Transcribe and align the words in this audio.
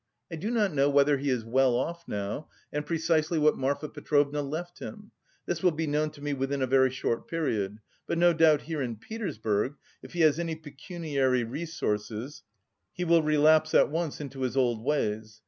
I 0.31 0.35
do 0.35 0.49
not 0.49 0.73
know 0.73 0.89
whether 0.89 1.17
he 1.19 1.29
is 1.29 1.45
well 1.45 1.75
off 1.75 2.07
now, 2.07 2.49
and 2.73 2.83
precisely 2.83 3.37
what 3.37 3.55
Marfa 3.55 3.87
Petrovna 3.87 4.41
left 4.41 4.79
him; 4.79 5.11
this 5.45 5.61
will 5.61 5.69
be 5.69 5.85
known 5.85 6.09
to 6.13 6.23
me 6.23 6.33
within 6.33 6.63
a 6.63 6.65
very 6.65 6.89
short 6.89 7.27
period; 7.27 7.77
but 8.07 8.17
no 8.17 8.33
doubt 8.33 8.61
here 8.63 8.81
in 8.81 8.95
Petersburg, 8.95 9.75
if 10.01 10.13
he 10.13 10.21
has 10.21 10.39
any 10.39 10.55
pecuniary 10.55 11.43
resources, 11.43 12.41
he 12.91 13.03
will 13.05 13.21
relapse 13.21 13.75
at 13.75 13.91
once 13.91 14.19
into 14.19 14.41
his 14.41 14.57
old 14.57 14.83
ways. 14.83 15.39